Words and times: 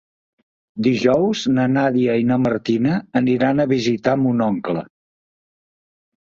Dijous 0.87 1.43
na 1.57 1.65
Nàdia 1.73 2.15
i 2.23 2.25
na 2.31 2.39
Martina 2.47 2.97
aniran 3.23 3.63
a 3.63 3.69
visitar 3.77 4.19
mon 4.25 4.45
oncle. 4.51 4.87